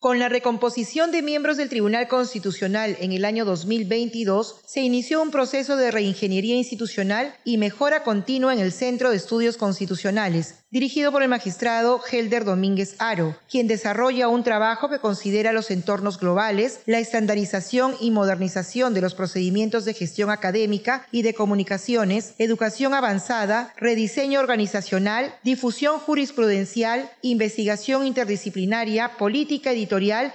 Con 0.00 0.18
la 0.18 0.30
recomposición 0.30 1.12
de 1.12 1.20
miembros 1.20 1.58
del 1.58 1.68
Tribunal 1.68 2.08
Constitucional 2.08 2.96
en 3.00 3.12
el 3.12 3.26
año 3.26 3.44
2022, 3.44 4.62
se 4.64 4.80
inició 4.80 5.20
un 5.20 5.30
proceso 5.30 5.76
de 5.76 5.90
reingeniería 5.90 6.54
institucional 6.54 7.34
y 7.44 7.58
mejora 7.58 8.02
continua 8.02 8.54
en 8.54 8.60
el 8.60 8.72
Centro 8.72 9.10
de 9.10 9.18
Estudios 9.18 9.58
Constitucionales, 9.58 10.54
dirigido 10.70 11.12
por 11.12 11.22
el 11.22 11.28
magistrado 11.28 12.00
Helder 12.10 12.46
Domínguez 12.46 12.94
Aro, 12.98 13.36
quien 13.50 13.66
desarrolla 13.66 14.28
un 14.28 14.42
trabajo 14.42 14.88
que 14.88 15.00
considera 15.00 15.52
los 15.52 15.70
entornos 15.70 16.18
globales, 16.18 16.80
la 16.86 16.98
estandarización 16.98 17.94
y 18.00 18.10
modernización 18.10 18.94
de 18.94 19.02
los 19.02 19.14
procedimientos 19.14 19.84
de 19.84 19.92
gestión 19.92 20.30
académica 20.30 21.06
y 21.12 21.20
de 21.20 21.34
comunicaciones, 21.34 22.32
educación 22.38 22.94
avanzada, 22.94 23.74
rediseño 23.76 24.40
organizacional, 24.40 25.34
difusión 25.42 25.98
jurisprudencial, 25.98 27.10
investigación 27.20 28.06
interdisciplinaria, 28.06 29.18
política 29.18 29.72
editorial, 29.72 29.89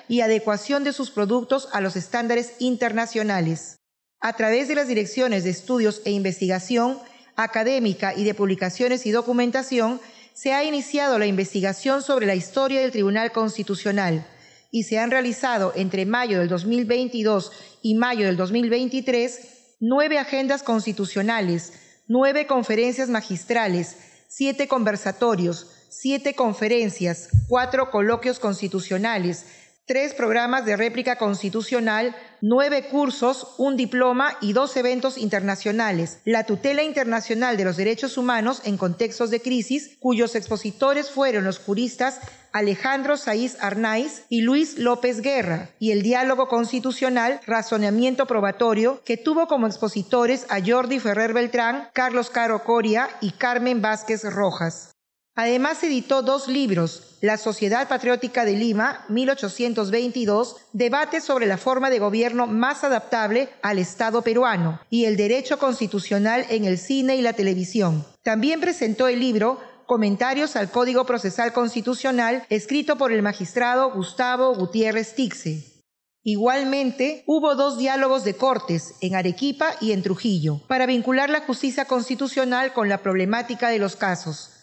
y 0.07 0.21
adecuación 0.21 0.83
de 0.83 0.91
sus 0.91 1.11
productos 1.11 1.69
a 1.71 1.79
los 1.79 1.95
estándares 1.95 2.53
internacionales. 2.59 3.77
A 4.19 4.33
través 4.33 4.67
de 4.67 4.75
las 4.75 4.87
direcciones 4.87 5.43
de 5.43 5.51
estudios 5.51 6.01
e 6.03 6.11
investigación 6.11 6.99
académica 7.35 8.13
y 8.13 8.23
de 8.23 8.33
publicaciones 8.33 9.05
y 9.05 9.11
documentación, 9.11 10.01
se 10.33 10.51
ha 10.51 10.63
iniciado 10.63 11.17
la 11.19 11.25
investigación 11.25 12.01
sobre 12.01 12.25
la 12.25 12.35
historia 12.35 12.81
del 12.81 12.91
Tribunal 12.91 13.31
Constitucional 13.31 14.27
y 14.71 14.83
se 14.83 14.99
han 14.99 15.11
realizado 15.11 15.71
entre 15.75 16.05
mayo 16.05 16.39
del 16.39 16.49
2022 16.49 17.51
y 17.81 17.95
mayo 17.95 18.25
del 18.25 18.35
2023 18.35 19.55
nueve 19.79 20.17
agendas 20.17 20.63
constitucionales, 20.63 21.73
nueve 22.07 22.47
conferencias 22.47 23.09
magistrales, 23.09 23.97
siete 24.27 24.67
conversatorios, 24.67 25.74
siete 25.97 26.33
conferencias, 26.35 27.29
cuatro 27.47 27.89
coloquios 27.89 28.39
constitucionales, 28.39 29.45
tres 29.85 30.13
programas 30.13 30.65
de 30.65 30.75
réplica 30.75 31.15
constitucional, 31.17 32.15
nueve 32.41 32.87
cursos, 32.89 33.55
un 33.57 33.77
diploma 33.77 34.35
y 34.41 34.53
dos 34.53 34.75
eventos 34.75 35.17
internacionales. 35.17 36.19
La 36.25 36.43
tutela 36.43 36.83
internacional 36.83 37.55
de 37.55 37.63
los 37.63 37.77
derechos 37.77 38.17
humanos 38.17 38.61
en 38.65 38.77
contextos 38.77 39.29
de 39.29 39.41
crisis, 39.41 39.95
cuyos 39.99 40.35
expositores 40.35 41.11
fueron 41.11 41.45
los 41.45 41.59
juristas 41.59 42.19
Alejandro 42.51 43.15
Saiz 43.15 43.57
Arnaiz 43.61 44.23
y 44.29 44.41
Luis 44.41 44.77
López 44.77 45.21
Guerra, 45.21 45.69
y 45.77 45.91
el 45.91 46.03
diálogo 46.03 46.47
constitucional 46.47 47.39
Razonamiento 47.45 48.27
Probatorio, 48.27 49.01
que 49.05 49.17
tuvo 49.17 49.47
como 49.47 49.67
expositores 49.67 50.45
a 50.49 50.59
Jordi 50.65 50.99
Ferrer 50.99 51.33
Beltrán, 51.33 51.89
Carlos 51.93 52.29
Caro 52.29 52.63
Coria 52.63 53.09
y 53.21 53.31
Carmen 53.31 53.81
Vázquez 53.81 54.23
Rojas. 54.23 54.94
Además 55.37 55.83
editó 55.83 56.21
dos 56.21 56.47
libros, 56.47 57.17
La 57.19 57.37
Sociedad 57.37 57.89
Patriótica 57.89 58.45
de 58.45 58.53
Lima, 58.53 59.03
1822, 59.09 60.55
debate 60.71 61.19
sobre 61.19 61.45
la 61.45 61.57
forma 61.57 61.89
de 61.89 61.99
gobierno 61.99 62.47
más 62.47 62.85
adaptable 62.85 63.49
al 63.61 63.77
Estado 63.77 64.21
peruano, 64.21 64.79
y 64.89 65.03
el 65.03 65.17
derecho 65.17 65.59
constitucional 65.59 66.45
en 66.49 66.63
el 66.63 66.77
cine 66.77 67.17
y 67.17 67.21
la 67.21 67.33
televisión. 67.33 68.05
También 68.23 68.61
presentó 68.61 69.09
el 69.09 69.19
libro 69.19 69.59
Comentarios 69.85 70.55
al 70.55 70.71
Código 70.71 71.05
Procesal 71.05 71.51
Constitucional, 71.51 72.45
escrito 72.49 72.97
por 72.97 73.11
el 73.11 73.21
magistrado 73.21 73.91
Gustavo 73.91 74.55
Gutiérrez 74.55 75.15
Tixe. 75.15 75.83
Igualmente, 76.23 77.25
hubo 77.27 77.55
dos 77.55 77.77
diálogos 77.77 78.23
de 78.23 78.35
cortes 78.35 78.95
en 79.01 79.15
Arequipa 79.15 79.75
y 79.81 79.91
en 79.91 80.01
Trujillo 80.01 80.61
para 80.69 80.85
vincular 80.85 81.29
la 81.29 81.41
justicia 81.41 81.83
constitucional 81.85 82.71
con 82.71 82.87
la 82.87 82.99
problemática 82.99 83.67
de 83.67 83.79
los 83.79 83.97
casos. 83.97 84.53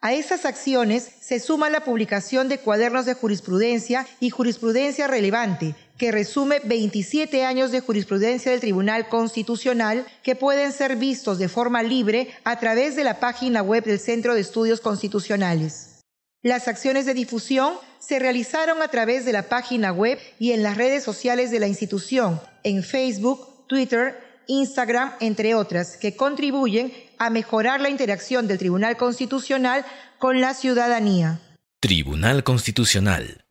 A 0.00 0.12
estas 0.12 0.44
acciones 0.44 1.10
se 1.20 1.40
suma 1.40 1.70
la 1.70 1.82
publicación 1.82 2.48
de 2.48 2.58
cuadernos 2.58 3.04
de 3.04 3.14
jurisprudencia 3.14 4.06
y 4.20 4.30
jurisprudencia 4.30 5.08
relevante, 5.08 5.74
que 5.96 6.12
resume 6.12 6.60
27 6.60 7.44
años 7.44 7.72
de 7.72 7.80
jurisprudencia 7.80 8.52
del 8.52 8.60
Tribunal 8.60 9.08
Constitucional 9.08 10.06
que 10.22 10.36
pueden 10.36 10.70
ser 10.70 10.94
vistos 10.94 11.40
de 11.40 11.48
forma 11.48 11.82
libre 11.82 12.28
a 12.44 12.60
través 12.60 12.94
de 12.94 13.02
la 13.02 13.18
página 13.18 13.60
web 13.60 13.82
del 13.82 13.98
Centro 13.98 14.34
de 14.34 14.40
Estudios 14.40 14.80
Constitucionales. 14.80 16.04
Las 16.42 16.68
acciones 16.68 17.04
de 17.04 17.14
difusión 17.14 17.74
se 17.98 18.20
realizaron 18.20 18.80
a 18.82 18.88
través 18.88 19.24
de 19.24 19.32
la 19.32 19.48
página 19.48 19.90
web 19.90 20.20
y 20.38 20.52
en 20.52 20.62
las 20.62 20.76
redes 20.76 21.02
sociales 21.02 21.50
de 21.50 21.58
la 21.58 21.66
institución, 21.66 22.40
en 22.62 22.84
Facebook, 22.84 23.66
Twitter, 23.66 24.27
Instagram, 24.48 25.12
entre 25.20 25.54
otras, 25.54 25.96
que 25.96 26.16
contribuyen 26.16 26.92
a 27.18 27.30
mejorar 27.30 27.80
la 27.80 27.90
interacción 27.90 28.48
del 28.48 28.58
Tribunal 28.58 28.96
Constitucional 28.96 29.84
con 30.18 30.40
la 30.40 30.54
ciudadanía. 30.54 31.38
Tribunal 31.80 32.42
Constitucional 32.42 33.44